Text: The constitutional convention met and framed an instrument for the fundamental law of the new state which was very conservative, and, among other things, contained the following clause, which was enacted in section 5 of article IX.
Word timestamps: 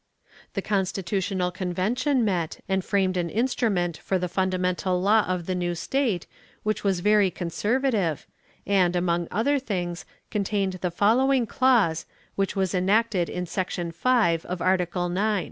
The 0.55 0.63
constitutional 0.63 1.51
convention 1.51 2.25
met 2.25 2.63
and 2.67 2.83
framed 2.83 3.17
an 3.17 3.29
instrument 3.29 3.97
for 3.97 4.17
the 4.17 4.27
fundamental 4.27 4.99
law 4.99 5.25
of 5.27 5.45
the 5.45 5.53
new 5.53 5.75
state 5.75 6.25
which 6.63 6.83
was 6.83 7.01
very 7.01 7.29
conservative, 7.29 8.25
and, 8.65 8.95
among 8.95 9.27
other 9.29 9.59
things, 9.59 10.05
contained 10.31 10.73
the 10.81 10.89
following 10.89 11.45
clause, 11.45 12.07
which 12.33 12.55
was 12.55 12.73
enacted 12.73 13.29
in 13.29 13.45
section 13.45 13.91
5 13.91 14.43
of 14.47 14.59
article 14.59 15.05
IX. 15.15 15.39